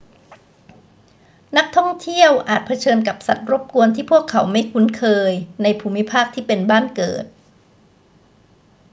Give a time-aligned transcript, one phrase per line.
[1.57, 5.31] นักท่องเที่ยวอาจเผชิญกับสัตว์รบกวนที่พวกเขาไม่คุ้นเคย
[5.63, 7.25] ในภูมิภาคที่เป็นบ้านเกิด